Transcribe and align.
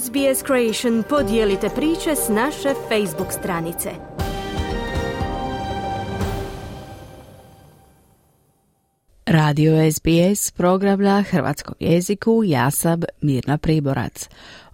SBS 0.00 0.44
Creation 0.46 1.02
podijelite 1.08 1.68
priče 1.68 2.16
s 2.16 2.28
naše 2.28 2.74
Facebook 2.88 3.32
stranice. 3.32 3.90
Radio 9.26 9.92
SBS 9.92 10.50
program 10.50 11.02
na 11.02 11.22
hrvatskom 11.22 11.74
jeziku 11.80 12.42
Jasab 12.44 13.04
Mirna 13.20 13.58
Priborac. 13.58 14.28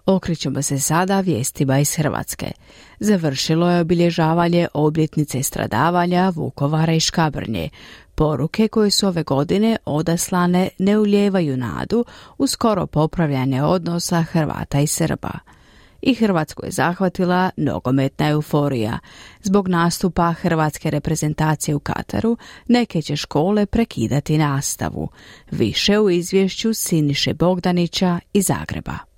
Okrećemo 0.05 0.61
se 0.61 0.79
sada 0.79 1.19
vijestima 1.19 1.79
iz 1.79 1.95
Hrvatske. 1.95 2.51
Završilo 2.99 3.71
je 3.71 3.81
obilježavanje 3.81 4.67
obljetnice 4.73 5.43
stradavanja 5.43 6.31
Vukovara 6.35 6.93
i 6.93 6.99
Škabrnje. 6.99 7.69
Poruke 8.19 8.67
koje 8.67 8.91
su 8.91 9.07
ove 9.07 9.23
godine 9.23 9.77
odaslane 9.85 10.69
ne 10.77 10.97
uljevaju 10.97 11.57
nadu 11.57 12.05
u 12.37 12.47
skoro 12.47 12.87
popravljanje 12.87 13.63
odnosa 13.63 14.21
Hrvata 14.21 14.79
i 14.79 14.87
Srba. 14.87 15.31
I 16.01 16.13
Hrvatsku 16.13 16.65
je 16.65 16.71
zahvatila 16.71 17.49
nogometna 17.57 18.29
euforija. 18.29 18.99
Zbog 19.41 19.67
nastupa 19.67 20.33
hrvatske 20.33 20.91
reprezentacije 20.91 21.75
u 21.75 21.79
Kataru 21.79 22.37
neke 22.67 23.01
će 23.01 23.15
škole 23.15 23.65
prekidati 23.65 24.37
nastavu. 24.37 25.09
Više 25.51 25.99
u 25.99 26.09
izvješću 26.09 26.73
Siniše 26.73 27.33
Bogdanića 27.33 28.19
iz 28.33 28.45
Zagreba. 28.45 29.08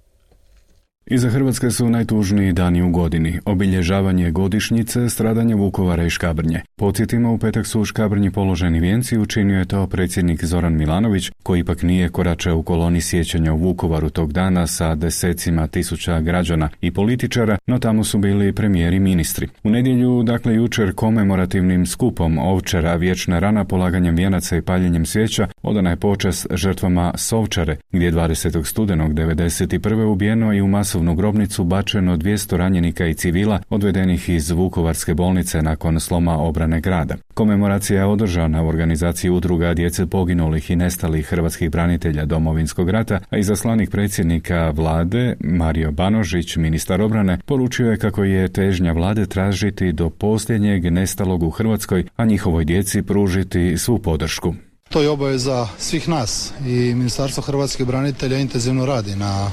Iza 1.05 1.29
Hrvatske 1.29 1.71
su 1.71 1.89
najtužniji 1.89 2.53
dani 2.53 2.81
u 2.81 2.89
godini, 2.89 3.39
obilježavanje 3.45 4.31
godišnjice 4.31 5.09
stradanja 5.09 5.55
Vukovara 5.55 6.05
i 6.05 6.09
Škabrnje. 6.09 6.61
Podsjetimo, 6.75 7.33
u 7.33 7.37
petak 7.37 7.67
su 7.67 7.81
u 7.81 7.85
Škabrnji 7.85 8.31
položeni 8.31 8.79
vijenci 8.79 9.17
učinio 9.17 9.59
je 9.59 9.65
to 9.65 9.87
predsjednik 9.87 10.45
Zoran 10.45 10.73
Milanović, 10.73 11.31
koji 11.43 11.59
ipak 11.59 11.83
nije 11.83 12.09
koračao 12.09 12.57
u 12.57 12.63
koloni 12.63 13.01
sjećanja 13.01 13.53
u 13.53 13.57
Vukovaru 13.57 14.09
tog 14.09 14.33
dana 14.33 14.67
sa 14.67 14.95
desecima 14.95 15.67
tisuća 15.67 16.19
građana 16.19 16.69
i 16.81 16.91
političara, 16.91 17.57
no 17.67 17.79
tamo 17.79 18.03
su 18.03 18.17
bili 18.17 18.53
premijeri 18.53 18.99
ministri. 18.99 19.47
U 19.63 19.69
nedjelju, 19.69 20.23
dakle 20.23 20.55
jučer, 20.55 20.93
komemorativnim 20.93 21.85
skupom 21.85 22.37
Ovčara 22.37 22.95
vječna 22.95 23.39
rana 23.39 23.65
polaganjem 23.65 24.15
vijenaca 24.15 24.57
i 24.57 24.61
paljenjem 24.61 25.05
svijeća 25.05 25.47
odana 25.61 25.89
je 25.89 25.95
počast 25.95 26.47
žrtvama 26.51 27.13
Sovčare, 27.17 27.77
gdje 27.91 28.05
je 28.05 28.11
20. 28.11 28.65
studenog 28.65 29.13
1991. 29.13 30.03
ubijeno 30.03 30.53
i 30.53 30.61
u 30.61 30.67
masu 30.67 31.00
masovnu 31.01 31.15
grobnicu 31.15 31.63
bačeno 31.63 32.17
200 32.17 32.57
ranjenika 32.57 33.07
i 33.07 33.13
civila 33.13 33.59
odvedenih 33.69 34.29
iz 34.29 34.51
Vukovarske 34.51 35.13
bolnice 35.13 35.61
nakon 35.61 35.99
sloma 35.99 36.37
obrane 36.37 36.81
grada. 36.81 37.15
Komemoracija 37.33 37.99
je 37.99 38.05
održana 38.05 38.63
u 38.63 38.67
organizaciji 38.67 39.31
udruga 39.31 39.73
djece 39.73 40.05
poginulih 40.05 40.69
i 40.69 40.75
nestalih 40.75 41.25
hrvatskih 41.25 41.71
branitelja 41.71 42.25
domovinskog 42.25 42.89
rata, 42.89 43.19
a 43.29 43.37
i 43.37 43.43
zaslanik 43.43 43.91
predsjednika 43.91 44.69
vlade 44.69 45.35
Mario 45.39 45.91
Banožić, 45.91 46.55
ministar 46.55 47.01
obrane, 47.01 47.39
poručio 47.45 47.91
je 47.91 47.97
kako 47.97 48.23
je 48.23 48.47
težnja 48.47 48.91
vlade 48.91 49.25
tražiti 49.25 49.91
do 49.91 50.09
posljednjeg 50.09 50.93
nestalog 50.93 51.43
u 51.43 51.49
Hrvatskoj, 51.49 52.05
a 52.15 52.25
njihovoj 52.25 52.65
djeci 52.65 53.01
pružiti 53.01 53.77
svu 53.77 53.99
podršku. 53.99 54.53
To 54.89 55.01
je 55.01 55.09
obaveza 55.09 55.67
svih 55.77 56.09
nas 56.09 56.53
i 56.67 56.93
Ministarstvo 56.95 57.43
hrvatskih 57.43 57.85
branitelja 57.85 58.37
intenzivno 58.37 58.85
radi 58.85 59.15
na 59.15 59.51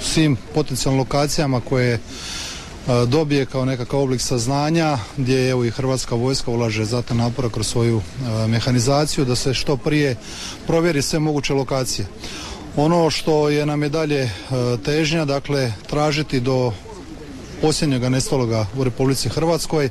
svim 0.00 0.36
potencijalnim 0.54 0.98
lokacijama 0.98 1.60
koje 1.60 1.94
e, 1.94 2.00
dobije 3.06 3.46
kao 3.46 3.64
nekakav 3.64 4.00
oblik 4.00 4.20
saznanja 4.20 4.98
gdje 5.16 5.50
evo 5.50 5.64
i 5.64 5.70
Hrvatska 5.70 6.14
vojska 6.14 6.50
ulaže 6.50 6.84
zato 6.84 7.14
napora 7.14 7.48
kroz 7.48 7.66
svoju 7.66 8.00
e, 8.00 8.46
mehanizaciju 8.48 9.24
da 9.24 9.36
se 9.36 9.54
što 9.54 9.76
prije 9.76 10.16
provjeri 10.66 11.02
sve 11.02 11.18
moguće 11.18 11.54
lokacije. 11.54 12.06
Ono 12.76 13.10
što 13.10 13.48
je 13.48 13.66
nam 13.66 13.82
je 13.82 13.88
dalje 13.88 14.22
e, 14.22 14.30
težnja, 14.84 15.24
dakle 15.24 15.72
tražiti 15.86 16.40
do 16.40 16.72
posljednjega 17.60 18.08
nestaloga 18.08 18.66
u 18.78 18.84
Republici 18.84 19.28
Hrvatskoj, 19.28 19.88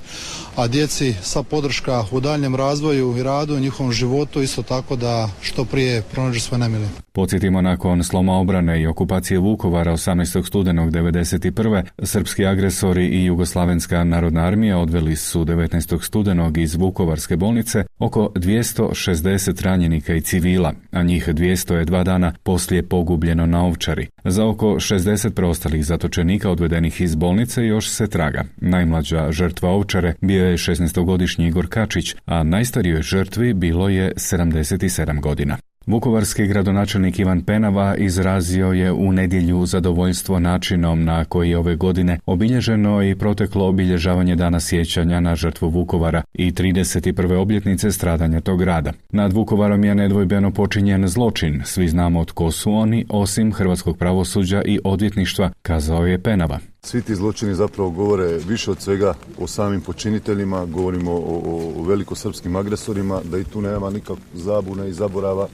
a 0.55 0.67
djeci 0.67 1.13
sa 1.21 1.43
podrška 1.43 2.03
u 2.11 2.19
daljem 2.19 2.55
razvoju 2.55 3.17
i 3.17 3.23
radu 3.23 3.57
i 3.57 3.61
njihovom 3.61 3.91
životu 3.91 4.41
isto 4.41 4.63
tako 4.63 4.95
da 4.95 5.29
što 5.41 5.65
prije 5.65 6.01
pronađu 6.01 6.39
svoje 6.39 6.59
nemile. 6.59 6.87
Podsjetimo 7.11 7.61
nakon 7.61 8.03
sloma 8.03 8.33
obrane 8.33 8.81
i 8.81 8.87
okupacije 8.87 9.39
Vukovara 9.39 9.91
18. 9.91 10.47
studenog 10.47 10.91
1991. 10.91 11.83
srpski 12.03 12.45
agresori 12.45 13.07
i 13.07 13.25
Jugoslavenska 13.25 14.03
narodna 14.03 14.41
armija 14.45 14.77
odveli 14.77 15.15
su 15.15 15.45
19. 15.45 16.03
studenog 16.03 16.57
iz 16.57 16.75
Vukovarske 16.75 17.37
bolnice 17.37 17.83
oko 17.99 18.31
260 18.35 19.63
ranjenika 19.63 20.13
i 20.15 20.21
civila, 20.21 20.73
a 20.91 21.03
njih 21.03 21.27
200 21.27 21.73
je 21.73 22.03
dana 22.03 22.33
poslije 22.43 22.83
pogubljeno 22.83 23.45
na 23.45 23.65
Ovčari. 23.65 24.07
Za 24.29 24.45
oko 24.45 24.67
60 24.67 25.29
preostalih 25.29 25.85
zatočenika 25.85 26.51
odvedenih 26.51 27.01
iz 27.01 27.15
bolnice 27.15 27.65
još 27.65 27.89
se 27.89 28.07
traga. 28.07 28.43
Najmlađa 28.57 29.31
žrtva 29.31 29.69
Ovčare 29.69 30.13
bio 30.21 30.45
je 30.45 30.57
16-godišnji 30.57 31.47
Igor 31.47 31.67
Kačić, 31.69 32.15
a 32.25 32.43
najstarijoj 32.43 33.01
žrtvi 33.01 33.53
bilo 33.53 33.89
je 33.89 34.13
77 34.15 35.21
godina. 35.21 35.57
Vukovarski 35.89 36.47
gradonačelnik 36.47 37.19
Ivan 37.19 37.41
Penava 37.41 37.95
izrazio 37.95 38.67
je 38.67 38.91
u 38.91 39.11
nedjelju 39.11 39.65
zadovoljstvo 39.65 40.39
načinom 40.39 41.03
na 41.03 41.25
koji 41.25 41.49
je 41.49 41.57
ove 41.57 41.75
godine 41.75 42.19
obilježeno 42.25 43.03
i 43.03 43.15
proteklo 43.15 43.67
obilježavanje 43.67 44.35
dana 44.35 44.59
sjećanja 44.59 45.19
na 45.19 45.35
žrtvu 45.35 45.69
Vukovara 45.69 46.23
i 46.33 46.51
31. 46.51 47.35
obljetnice 47.35 47.91
stradanja 47.91 48.41
tog 48.41 48.59
grada. 48.59 48.93
Nad 49.09 49.33
Vukovarom 49.33 49.83
je 49.83 49.95
nedvojbeno 49.95 50.51
počinjen 50.51 51.07
zločin, 51.07 51.61
svi 51.65 51.87
znamo 51.87 52.25
tko 52.25 52.51
su 52.51 52.73
oni, 52.73 53.05
osim 53.09 53.53
hrvatskog 53.53 53.97
pravosuđa 53.97 54.61
i 54.65 54.79
odvjetništva, 54.83 55.51
kazao 55.61 56.05
je 56.05 56.23
Penava. 56.23 56.59
Svi 56.81 57.01
ti 57.01 57.15
zločini 57.15 57.55
zapravo 57.55 57.89
govore 57.89 58.37
više 58.47 58.71
od 58.71 58.81
svega 58.81 59.13
o 59.39 59.47
samim 59.47 59.81
počiniteljima, 59.81 60.65
govorimo 60.65 61.11
o, 61.11 61.41
o 61.77 61.83
velikosrpskim 61.83 62.55
agresorima, 62.55 63.21
da 63.31 63.37
i 63.37 63.43
tu 63.43 63.61
nema 63.61 63.89
nikak 63.89 64.17
zabune 64.33 64.89
i 64.89 64.93
zaborava 64.93 65.47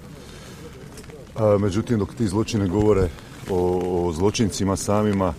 međutim, 1.60 2.00
dok 2.00 2.16
ti 2.16 2.28
zločine 2.28 2.68
govore 2.68 3.10
o, 3.50 4.12
zločincima 4.14 4.76
samima, 4.76 5.34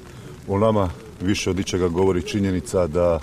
o 0.48 0.58
nama 0.58 0.90
više 1.20 1.50
od 1.50 1.58
ičega 1.58 1.88
govori 1.88 2.22
činjenica 2.22 2.86
da 2.86 3.20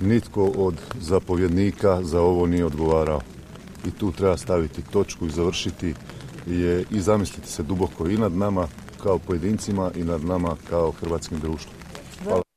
nitko 0.00 0.44
od 0.44 0.74
zapovjednika 1.00 2.02
za 2.02 2.20
ovo 2.20 2.46
nije 2.46 2.64
odgovarao. 2.64 3.20
I 3.86 3.90
tu 3.90 4.12
treba 4.12 4.36
staviti 4.36 4.82
točku 4.82 5.26
i 5.26 5.30
završiti 5.30 5.94
je 6.46 6.84
i 6.90 7.00
zamisliti 7.00 7.48
se 7.48 7.62
duboko 7.62 8.08
i 8.08 8.16
nad 8.16 8.32
nama 8.32 8.68
kao 9.02 9.18
pojedincima 9.18 9.90
i 9.96 10.04
nad 10.04 10.24
nama 10.24 10.56
kao 10.70 10.92
hrvatskim 11.00 11.38
društvom. 11.40 11.83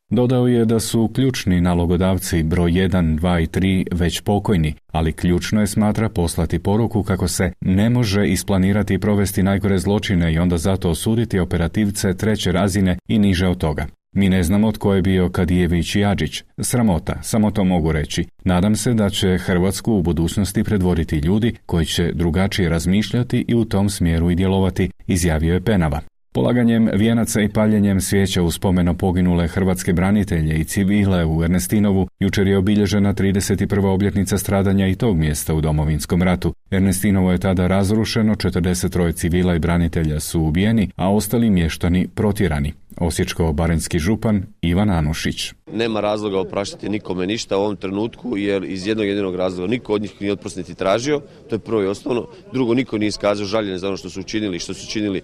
Dodao 0.09 0.47
je 0.47 0.65
da 0.65 0.79
su 0.79 1.09
ključni 1.13 1.61
nalogodavci 1.61 2.43
broj 2.43 2.71
1, 2.71 3.19
2 3.19 3.43
i 3.43 3.47
3 3.47 3.87
već 3.91 4.21
pokojni, 4.21 4.73
ali 4.91 5.13
ključno 5.13 5.61
je 5.61 5.67
smatra 5.67 6.09
poslati 6.09 6.59
poruku 6.59 7.03
kako 7.03 7.27
se 7.27 7.51
ne 7.61 7.89
može 7.89 8.27
isplanirati 8.27 8.93
i 8.93 8.99
provesti 8.99 9.43
najgore 9.43 9.77
zločine 9.77 10.33
i 10.33 10.39
onda 10.39 10.57
zato 10.57 10.89
osuditi 10.89 11.39
operativce 11.39 12.13
treće 12.13 12.51
razine 12.51 12.97
i 13.07 13.19
niže 13.19 13.47
od 13.47 13.57
toga. 13.57 13.87
Mi 14.15 14.29
ne 14.29 14.43
znamo 14.43 14.71
tko 14.71 14.93
je 14.93 15.01
bio 15.01 15.29
Kadijević 15.29 15.95
i 15.95 16.05
Adžić. 16.05 16.43
Sramota, 16.61 17.21
samo 17.23 17.51
to 17.51 17.63
mogu 17.63 17.91
reći. 17.91 18.25
Nadam 18.43 18.75
se 18.75 18.93
da 18.93 19.09
će 19.09 19.37
Hrvatsku 19.37 19.93
u 19.93 20.01
budućnosti 20.01 20.63
predvoditi 20.63 21.17
ljudi 21.17 21.55
koji 21.65 21.85
će 21.85 22.11
drugačije 22.13 22.69
razmišljati 22.69 23.45
i 23.47 23.55
u 23.55 23.65
tom 23.65 23.89
smjeru 23.89 24.31
i 24.31 24.35
djelovati, 24.35 24.89
izjavio 25.07 25.53
je 25.53 25.61
Penava. 25.61 26.01
Polaganjem 26.37 26.89
vijenaca 26.93 27.41
i 27.41 27.49
paljenjem 27.49 28.01
svijeća 28.01 28.41
u 28.41 28.51
spomeno 28.51 28.93
poginule 28.93 29.47
hrvatske 29.47 29.93
branitelje 29.93 30.59
i 30.59 30.63
civile 30.63 31.25
u 31.25 31.43
Ernestinovu 31.43 32.07
jučer 32.19 32.47
je 32.47 32.57
obilježena 32.57 33.13
31. 33.13 33.85
obljetnica 33.85 34.37
stradanja 34.37 34.87
i 34.87 34.95
tog 34.95 35.17
mjesta 35.17 35.53
u 35.53 35.61
domovinskom 35.61 36.21
ratu. 36.21 36.53
Ernestinovo 36.71 37.31
je 37.31 37.37
tada 37.37 37.67
razrušeno, 37.67 38.35
43 38.35 39.13
civila 39.13 39.55
i 39.55 39.59
branitelja 39.59 40.19
su 40.19 40.41
ubijeni, 40.41 40.89
a 40.95 41.13
ostali 41.13 41.49
mještani 41.49 42.07
protjerani. 42.15 42.73
Osječko-barenski 42.97 43.99
župan 43.99 44.43
Ivan 44.61 44.89
Anušić. 44.89 45.53
Nema 45.73 46.01
razloga 46.01 46.39
opraštati 46.39 46.89
nikome 46.89 47.27
ništa 47.27 47.57
u 47.57 47.61
ovom 47.61 47.75
trenutku 47.75 48.37
jer 48.37 48.63
iz 48.63 48.87
jednog 48.87 49.07
jedinog 49.07 49.35
razloga 49.35 49.71
niko 49.71 49.93
od 49.93 50.01
njih 50.01 50.21
nije 50.21 50.33
oprostiti 50.33 50.75
tražio, 50.75 51.21
to 51.49 51.55
je 51.55 51.59
prvo 51.59 51.83
i 51.83 51.87
osnovno. 51.87 52.27
Drugo, 52.53 52.73
niko 52.73 52.97
nije 52.97 53.07
iskazao 53.07 53.45
žaljenje 53.45 53.77
za 53.77 53.87
ono 53.87 53.97
što 53.97 54.09
su 54.09 54.19
učinili, 54.19 54.59
što 54.59 54.73
su 54.73 54.85
učinili 54.87 55.21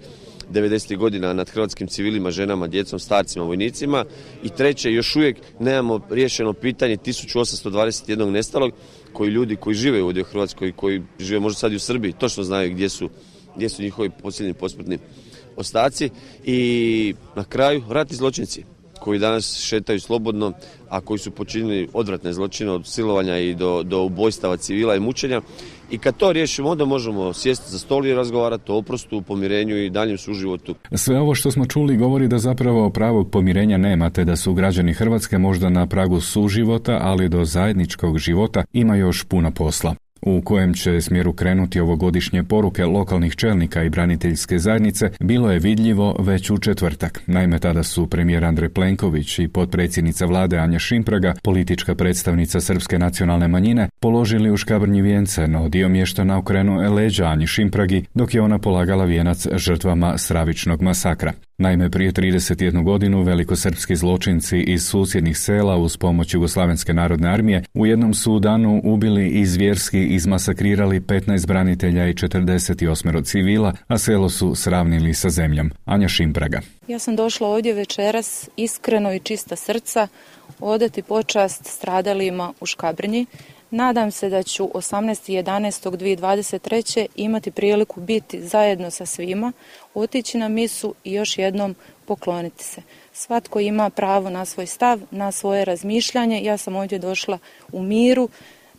90. 0.52 0.96
godina 0.96 1.32
nad 1.32 1.50
hrvatskim 1.50 1.88
civilima, 1.88 2.30
ženama, 2.30 2.66
djecom, 2.66 2.98
starcima, 2.98 3.44
vojnicima. 3.44 4.04
I 4.42 4.48
treće, 4.48 4.92
još 4.92 5.16
uvijek 5.16 5.36
nemamo 5.60 6.00
riješeno 6.10 6.52
pitanje 6.52 6.96
1821. 6.96 8.30
nestalog 8.30 8.72
koji 9.12 9.30
ljudi 9.30 9.56
koji 9.56 9.74
žive 9.74 10.02
ovdje 10.02 10.22
u 10.22 10.26
Hrvatskoj, 10.26 10.72
koji 10.72 11.02
žive 11.18 11.40
možda 11.40 11.58
sad 11.58 11.72
i 11.72 11.76
u 11.76 11.80
Srbiji, 11.80 12.12
točno 12.12 12.44
znaju 12.44 12.72
gdje 12.72 12.88
su, 12.88 13.10
gdje 13.56 13.68
su 13.68 13.82
njihovi 13.82 14.10
posljednji 14.22 14.54
posmrtni 14.54 14.98
ostaci. 15.56 16.10
I 16.44 17.14
na 17.36 17.44
kraju, 17.44 17.82
ratni 17.88 18.16
zločinci 18.16 18.64
koji 19.04 19.18
danas 19.18 19.60
šetaju 19.60 20.00
slobodno, 20.00 20.52
a 20.88 21.00
koji 21.00 21.18
su 21.18 21.30
počinili 21.30 21.88
odvratne 21.92 22.32
zločine 22.32 22.70
od 22.70 22.86
silovanja 22.86 23.38
i 23.38 23.54
do, 23.54 23.82
do 23.82 24.02
ubojstava 24.02 24.56
civila 24.56 24.96
i 24.96 25.00
mučenja 25.00 25.40
I 25.90 25.98
kad 25.98 26.16
to 26.16 26.32
riješimo, 26.32 26.68
onda 26.68 26.84
možemo 26.84 27.32
sjesti 27.32 27.70
za 27.70 27.78
stol 27.78 28.06
i 28.06 28.14
razgovarati 28.14 28.72
o 28.72 28.76
oprostu, 28.76 29.22
pomirenju 29.22 29.76
i 29.76 29.90
daljem 29.90 30.18
suživotu. 30.18 30.74
Sve 30.92 31.20
ovo 31.20 31.34
što 31.34 31.50
smo 31.50 31.66
čuli 31.66 31.96
govori 31.96 32.28
da 32.28 32.38
zapravo 32.38 32.90
pravog 32.90 33.30
pomirenja 33.30 33.78
nema, 33.78 34.10
te 34.10 34.24
da 34.24 34.36
su 34.36 34.54
građani 34.54 34.92
Hrvatske 34.94 35.38
možda 35.38 35.68
na 35.68 35.86
pragu 35.86 36.20
suživota, 36.20 36.98
ali 37.02 37.28
do 37.28 37.44
zajedničkog 37.44 38.18
života 38.18 38.64
ima 38.72 38.96
još 38.96 39.24
puno 39.24 39.50
posla 39.50 39.94
u 40.26 40.40
kojem 40.40 40.74
će 40.74 41.00
smjeru 41.00 41.32
krenuti 41.32 41.80
ovogodišnje 41.80 42.44
poruke 42.44 42.84
lokalnih 42.84 43.36
čelnika 43.36 43.82
i 43.82 43.90
braniteljske 43.90 44.58
zajednice 44.58 45.10
bilo 45.20 45.50
je 45.50 45.58
vidljivo 45.58 46.16
već 46.18 46.50
u 46.50 46.58
četvrtak. 46.58 47.22
Naime, 47.26 47.58
tada 47.58 47.82
su 47.82 48.06
premijer 48.06 48.44
Andrej 48.44 48.68
Plenković 48.68 49.38
i 49.38 49.48
potpredsjednica 49.48 50.26
vlade 50.26 50.58
Anja 50.58 50.78
Šimpraga, 50.78 51.34
politička 51.42 51.94
predstavnica 51.94 52.60
Srpske 52.60 52.98
nacionalne 52.98 53.48
manjine, 53.48 53.88
položili 54.00 54.50
u 54.50 54.56
škabrnji 54.56 55.02
vijence, 55.02 55.48
no 55.48 55.68
dio 55.68 55.88
mještana 55.88 56.38
okrenuo 56.38 56.94
leđa 56.94 57.26
Anji 57.26 57.46
Šimpragi, 57.46 58.04
dok 58.14 58.34
je 58.34 58.42
ona 58.42 58.58
polagala 58.58 59.04
vijenac 59.04 59.46
žrtvama 59.56 60.18
stravičnog 60.18 60.82
masakra. 60.82 61.32
Naime, 61.58 61.90
prije 61.90 62.12
31 62.12 62.84
godinu 62.84 63.22
velikosrpski 63.22 63.96
zločinci 63.96 64.58
iz 64.60 64.88
susjednih 64.88 65.38
sela 65.38 65.76
uz 65.76 65.96
pomoć 65.96 66.34
Jugoslavenske 66.34 66.94
narodne 66.94 67.28
armije 67.28 67.62
u 67.74 67.86
jednom 67.86 68.14
su 68.14 68.38
danu 68.38 68.80
ubili 68.84 69.28
i 69.28 69.46
zvjerski 69.46 70.06
izmasakrirali 70.06 71.00
15 71.00 71.46
branitelja 71.46 72.08
i 72.08 72.14
48 72.14 73.24
civila, 73.24 73.72
a 73.86 73.98
selo 73.98 74.30
su 74.30 74.54
sravnili 74.54 75.14
sa 75.14 75.30
zemljom. 75.30 75.70
Anja 75.84 76.08
Šimpraga. 76.08 76.60
Ja 76.88 76.98
sam 76.98 77.16
došla 77.16 77.48
ovdje 77.48 77.74
večeras 77.74 78.48
iskreno 78.56 79.12
i 79.12 79.20
čista 79.20 79.56
srca 79.56 80.08
odati 80.60 81.02
počast 81.02 81.66
stradalima 81.66 82.52
u 82.60 82.66
Škabrnji 82.66 83.26
Nadam 83.74 84.10
se 84.10 84.28
da 84.28 84.42
ću 84.42 84.70
18.11.2023. 84.74 87.06
imati 87.16 87.50
priliku 87.50 88.00
biti 88.00 88.42
zajedno 88.42 88.90
sa 88.90 89.06
svima, 89.06 89.52
otići 89.94 90.38
na 90.38 90.48
misu 90.48 90.94
i 91.04 91.12
još 91.12 91.38
jednom 91.38 91.74
pokloniti 92.06 92.64
se. 92.64 92.82
Svatko 93.12 93.60
ima 93.60 93.90
pravo 93.90 94.30
na 94.30 94.44
svoj 94.44 94.66
stav, 94.66 95.00
na 95.10 95.32
svoje 95.32 95.64
razmišljanje. 95.64 96.44
Ja 96.44 96.56
sam 96.56 96.76
ovdje 96.76 96.98
došla 96.98 97.38
u 97.72 97.82
miru. 97.82 98.28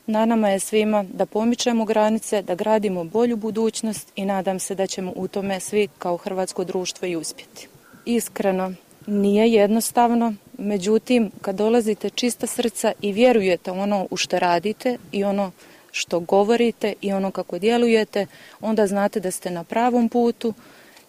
Na 0.08 0.26
nama 0.26 0.50
je 0.50 0.60
svima 0.60 1.06
da 1.14 1.26
pomičemo 1.26 1.86
granice, 1.86 2.42
da 2.42 2.56
gradimo 2.56 3.04
bolju 3.04 3.36
budućnost 3.36 4.12
i 4.16 4.26
nadam 4.26 4.60
se 4.60 4.76
da 4.76 4.88
ćemo 4.88 5.14
u 5.16 5.28
tome 5.28 5.60
svi 5.60 5.88
kao 5.98 6.18
hrvatsko 6.18 6.64
društvo 6.64 7.08
i 7.08 7.16
uspjeti. 7.16 7.68
Iskreno, 8.06 8.74
nije 9.08 9.52
jednostavno, 9.52 10.34
međutim 10.58 11.32
kad 11.42 11.56
dolazite 11.56 12.10
čista 12.10 12.48
srca 12.48 12.92
i 13.02 13.12
vjerujete 13.12 13.72
ono 13.72 14.08
u 14.12 14.18
što 14.18 14.40
radite 14.40 14.98
i 15.12 15.24
ono 15.24 15.52
što 15.92 16.20
govorite 16.20 16.94
i 17.02 17.14
ono 17.14 17.32
kako 17.32 17.60
djelujete, 17.60 18.26
onda 18.62 18.88
znate 18.88 19.20
da 19.20 19.32
ste 19.32 19.52
na 19.52 19.64
pravom 19.64 20.10
putu 20.10 20.54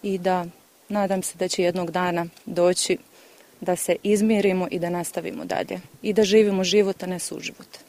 i 0.03 0.17
da 0.17 0.45
nadam 0.89 1.21
se 1.21 1.37
da 1.37 1.47
će 1.47 1.63
jednog 1.63 1.91
dana 1.91 2.25
doći 2.45 2.97
da 3.61 3.75
se 3.75 3.95
izmirimo 4.03 4.67
i 4.71 4.79
da 4.79 4.89
nastavimo 4.89 5.45
dalje 5.45 5.79
i 6.01 6.13
da 6.13 6.23
živimo 6.23 6.63
život, 6.63 7.03
a 7.03 7.05
ne 7.05 7.19
suživot. 7.19 7.86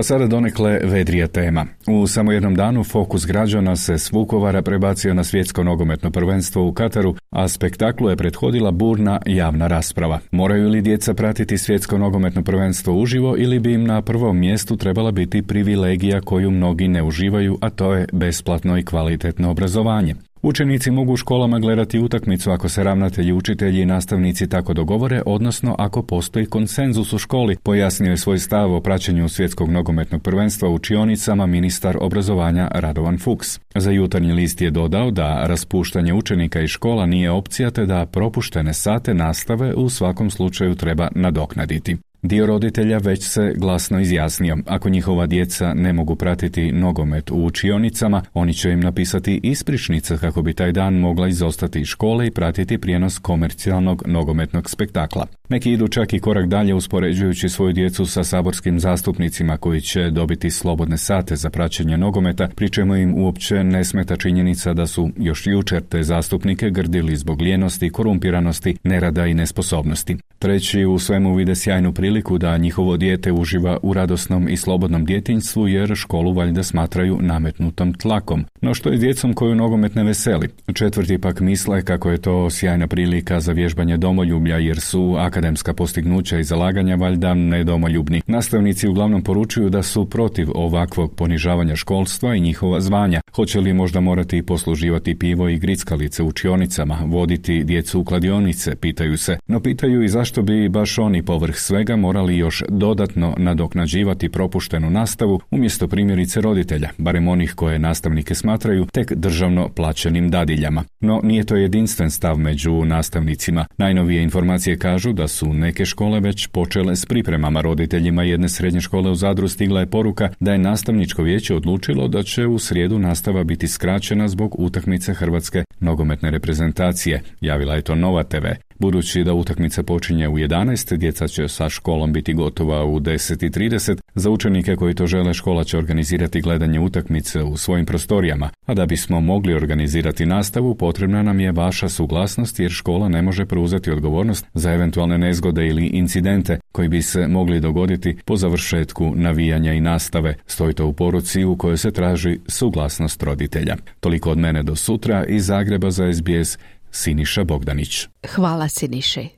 A 0.00 0.02
sada 0.02 0.26
donekle 0.26 0.80
vedrija 0.84 1.26
tema. 1.26 1.66
U 1.86 2.06
samo 2.06 2.32
jednom 2.32 2.54
danu 2.54 2.84
fokus 2.84 3.26
građana 3.26 3.76
se 3.76 3.98
s 3.98 4.12
Vukovara 4.12 4.62
prebacio 4.62 5.14
na 5.14 5.24
svjetsko 5.24 5.62
nogometno 5.64 6.10
prvenstvo 6.10 6.66
u 6.66 6.72
Kataru, 6.72 7.14
a 7.30 7.48
spektaklu 7.48 8.10
je 8.10 8.16
prethodila 8.16 8.70
burna 8.70 9.20
javna 9.26 9.66
rasprava. 9.66 10.18
Moraju 10.30 10.68
li 10.68 10.82
djeca 10.82 11.14
pratiti 11.14 11.58
svjetsko 11.58 11.98
nogometno 11.98 12.42
prvenstvo 12.42 12.94
uživo 12.94 13.34
ili 13.38 13.58
bi 13.58 13.72
im 13.72 13.84
na 13.84 14.02
prvom 14.02 14.38
mjestu 14.38 14.76
trebala 14.76 15.10
biti 15.10 15.42
privilegija 15.42 16.20
koju 16.20 16.50
mnogi 16.50 16.88
ne 16.88 17.02
uživaju, 17.02 17.58
a 17.60 17.70
to 17.70 17.94
je 17.94 18.06
besplatno 18.12 18.78
i 18.78 18.84
kvalitetno 18.84 19.50
obrazovanje. 19.50 20.14
Učenici 20.42 20.90
mogu 20.90 21.12
u 21.12 21.16
školama 21.16 21.58
gledati 21.58 21.98
utakmicu 21.98 22.50
ako 22.50 22.68
se 22.68 22.84
ravnatelji, 22.84 23.32
učitelji 23.32 23.82
i 23.82 23.86
nastavnici 23.86 24.48
tako 24.48 24.74
dogovore, 24.74 25.22
odnosno 25.26 25.74
ako 25.78 26.02
postoji 26.02 26.46
konsenzus 26.46 27.12
u 27.12 27.18
školi, 27.18 27.56
pojasnio 27.62 28.10
je 28.10 28.16
svoj 28.16 28.38
stav 28.38 28.74
o 28.74 28.80
praćenju 28.80 29.28
svjetskog 29.28 29.70
nogometnog 29.70 30.22
prvenstva 30.22 30.68
u 30.68 30.74
učionicama 30.74 31.46
ministar 31.46 31.96
obrazovanja 32.00 32.68
Radovan 32.74 33.18
Fuchs. 33.18 33.60
Za 33.74 33.90
jutarnji 33.90 34.32
list 34.32 34.60
je 34.60 34.70
dodao 34.70 35.10
da 35.10 35.46
raspuštanje 35.46 36.14
učenika 36.14 36.60
iz 36.60 36.70
škola 36.70 37.06
nije 37.06 37.30
opcija 37.30 37.70
te 37.70 37.86
da 37.86 38.06
propuštene 38.06 38.74
sate 38.74 39.14
nastave 39.14 39.74
u 39.74 39.88
svakom 39.88 40.30
slučaju 40.30 40.74
treba 40.74 41.08
nadoknaditi. 41.14 41.96
Dio 42.22 42.46
roditelja 42.46 42.98
već 42.98 43.24
se 43.24 43.54
glasno 43.56 44.00
izjasnio. 44.00 44.56
Ako 44.66 44.88
njihova 44.88 45.26
djeca 45.26 45.74
ne 45.74 45.92
mogu 45.92 46.16
pratiti 46.16 46.72
nogomet 46.72 47.30
u 47.30 47.44
učionicama, 47.44 48.22
oni 48.34 48.54
će 48.54 48.70
im 48.70 48.80
napisati 48.80 49.40
ispričnice 49.42 50.18
kako 50.18 50.42
bi 50.42 50.52
taj 50.52 50.72
dan 50.72 50.94
mogla 50.94 51.28
izostati 51.28 51.80
iz 51.80 51.86
škole 51.86 52.26
i 52.26 52.30
pratiti 52.30 52.78
prijenos 52.78 53.18
komercijalnog 53.18 54.02
nogometnog 54.06 54.70
spektakla. 54.70 55.26
Neki 55.48 55.72
idu 55.72 55.88
čak 55.88 56.12
i 56.12 56.18
korak 56.18 56.46
dalje 56.46 56.74
uspoređujući 56.74 57.48
svoju 57.48 57.72
djecu 57.72 58.06
sa 58.06 58.24
saborskim 58.24 58.80
zastupnicima 58.80 59.56
koji 59.56 59.80
će 59.80 60.10
dobiti 60.10 60.50
slobodne 60.50 60.98
sate 60.98 61.36
za 61.36 61.50
praćenje 61.50 61.98
nogometa, 61.98 62.48
pri 62.56 62.70
čemu 62.70 62.96
im 62.96 63.14
uopće 63.14 63.64
ne 63.64 63.84
smeta 63.84 64.16
činjenica 64.16 64.74
da 64.74 64.86
su 64.86 65.10
još 65.16 65.46
jučer 65.46 65.82
te 65.82 66.02
zastupnike 66.02 66.70
grdili 66.70 67.16
zbog 67.16 67.40
lijenosti, 67.40 67.90
korumpiranosti, 67.90 68.76
nerada 68.84 69.26
i 69.26 69.34
nesposobnosti. 69.34 70.16
Treći 70.38 70.84
u 70.84 70.98
svemu 70.98 71.34
vide 71.34 71.54
sjajnu 71.54 71.92
priliku 71.92 72.09
da 72.40 72.56
njihovo 72.56 72.96
dijete 72.96 73.32
uživa 73.32 73.78
u 73.82 73.92
radosnom 73.92 74.48
i 74.48 74.56
slobodnom 74.56 75.04
djetinjstvu 75.04 75.68
jer 75.68 75.96
školu 75.96 76.32
valjda 76.32 76.62
smatraju 76.62 77.18
nametnutom 77.20 77.94
tlakom. 77.94 78.44
No 78.60 78.74
što 78.74 78.88
je 78.88 78.98
djecom 78.98 79.34
koju 79.34 79.54
nogomet 79.54 79.94
ne 79.94 80.04
veseli? 80.04 80.48
Četvrti 80.74 81.18
pak 81.18 81.40
misle 81.40 81.82
kako 81.82 82.10
je 82.10 82.18
to 82.18 82.50
sjajna 82.50 82.86
prilika 82.86 83.40
za 83.40 83.52
vježbanje 83.52 83.96
domoljublja 83.96 84.56
jer 84.56 84.80
su 84.80 85.16
akademska 85.18 85.74
postignuća 85.74 86.38
i 86.38 86.44
zalaganja 86.44 86.96
valjda 86.96 87.34
nedomoljubni. 87.34 88.22
Nastavnici 88.26 88.88
uglavnom 88.88 89.22
poručuju 89.22 89.70
da 89.70 89.82
su 89.82 90.10
protiv 90.10 90.48
ovakvog 90.54 91.14
ponižavanja 91.14 91.76
školstva 91.76 92.34
i 92.34 92.40
njihova 92.40 92.80
zvanja. 92.80 93.20
Hoće 93.32 93.60
li 93.60 93.72
možda 93.72 94.00
morati 94.00 94.42
posluživati 94.42 95.18
pivo 95.18 95.48
i 95.48 95.58
grickalice 95.58 96.22
u 96.22 96.26
učionicama, 96.26 96.98
voditi 97.06 97.64
djecu 97.64 98.00
u 98.00 98.04
kladionice, 98.04 98.76
pitaju 98.76 99.16
se. 99.16 99.38
No 99.46 99.60
pitaju 99.60 100.02
i 100.02 100.08
zašto 100.08 100.42
bi 100.42 100.68
baš 100.68 100.98
oni 100.98 101.22
povrh 101.22 101.54
svega 101.56 101.96
morali 102.00 102.36
još 102.36 102.62
dodatno 102.68 103.34
nadoknađivati 103.38 104.28
propuštenu 104.28 104.90
nastavu 104.90 105.40
umjesto 105.50 105.88
primjerice 105.88 106.40
roditelja, 106.40 106.88
barem 106.98 107.28
onih 107.28 107.52
koje 107.54 107.78
nastavnike 107.78 108.34
smatraju 108.34 108.86
tek 108.92 109.12
državno 109.12 109.68
plaćenim 109.68 110.30
dadiljama. 110.30 110.84
No 111.00 111.20
nije 111.24 111.44
to 111.44 111.56
jedinstven 111.56 112.10
stav 112.10 112.38
među 112.38 112.84
nastavnicima. 112.84 113.66
Najnovije 113.78 114.22
informacije 114.22 114.78
kažu 114.78 115.12
da 115.12 115.28
su 115.28 115.54
neke 115.54 115.84
škole 115.84 116.20
već 116.20 116.46
počele 116.46 116.96
s 116.96 117.06
pripremama 117.06 117.60
roditeljima 117.60 118.22
jedne 118.22 118.48
srednje 118.48 118.80
škole 118.80 119.10
u 119.10 119.14
Zadru 119.14 119.48
stigla 119.48 119.80
je 119.80 119.90
poruka 119.90 120.28
da 120.40 120.52
je 120.52 120.58
nastavničko 120.58 121.22
vijeće 121.22 121.54
odlučilo 121.54 122.08
da 122.08 122.22
će 122.22 122.46
u 122.46 122.58
srijedu 122.58 122.98
nastava 122.98 123.44
biti 123.44 123.68
skraćena 123.68 124.28
zbog 124.28 124.54
utakmice 124.58 125.14
Hrvatske 125.14 125.64
nogometne 125.80 126.30
reprezentacije. 126.30 127.22
Javila 127.40 127.74
je 127.74 127.82
to 127.82 127.94
Nova 127.94 128.22
TV. 128.22 128.46
Budući 128.80 129.24
da 129.24 129.34
utakmica 129.34 129.82
počinje 129.82 130.28
u 130.28 130.38
11, 130.38 130.96
djeca 130.96 131.28
će 131.28 131.48
sa 131.48 131.68
školom 131.68 132.12
biti 132.12 132.34
gotova 132.34 132.84
u 132.84 133.00
10.30. 133.00 133.98
Za 134.14 134.30
učenike 134.30 134.76
koji 134.76 134.94
to 134.94 135.06
žele, 135.06 135.34
škola 135.34 135.64
će 135.64 135.78
organizirati 135.78 136.40
gledanje 136.40 136.80
utakmice 136.80 137.42
u 137.42 137.56
svojim 137.56 137.86
prostorijama, 137.86 138.50
a 138.66 138.74
da 138.74 138.86
bismo 138.86 139.20
mogli 139.20 139.54
organizirati 139.54 140.26
nastavu, 140.26 140.74
potrebna 140.74 141.22
nam 141.22 141.40
je 141.40 141.52
vaša 141.52 141.88
suglasnost 141.88 142.60
jer 142.60 142.70
škola 142.70 143.08
ne 143.08 143.22
može 143.22 143.46
preuzeti 143.46 143.90
odgovornost 143.90 144.46
za 144.54 144.72
eventualne 144.72 145.18
nezgode 145.18 145.66
ili 145.66 145.86
incidente 145.86 146.58
koji 146.72 146.88
bi 146.88 147.02
se 147.02 147.26
mogli 147.26 147.60
dogoditi 147.60 148.16
po 148.24 148.36
završetku 148.36 149.12
navijanja 149.16 149.72
i 149.72 149.80
nastave. 149.80 150.34
Stoji 150.46 150.74
to 150.74 150.86
u 150.86 150.92
poruci 150.92 151.44
u 151.44 151.56
kojoj 151.56 151.76
se 151.76 151.90
traži 151.90 152.38
suglasnost 152.46 153.22
roditelja. 153.22 153.76
Toliko 154.00 154.30
od 154.30 154.38
mene 154.38 154.62
do 154.62 154.76
sutra 154.76 155.24
iz 155.24 155.46
Zagreba 155.46 155.90
za 155.90 156.12
SBS 156.12 156.58
Siniša 156.90 157.44
Bogdanić. 157.44 158.06
Hvala 158.34 158.68
Siniši. 158.68 159.28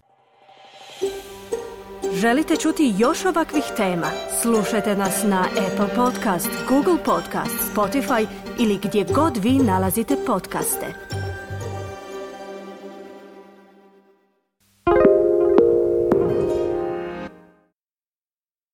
Želite 2.15 2.57
čuti 2.57 2.95
još 2.99 3.25
ovakvih 3.25 3.65
tema? 3.77 4.07
Slušajte 4.43 4.97
nas 4.97 5.23
na 5.25 5.45
Apple 5.45 5.95
Podcast, 5.97 6.49
Google 6.69 7.05
Podcast, 7.05 7.73
Spotify 7.75 8.27
ili 8.59 8.79
gdje 8.83 9.05
god 9.05 9.37
vi 9.37 9.53
nalazite 9.53 10.17
podcaste. 10.27 11.12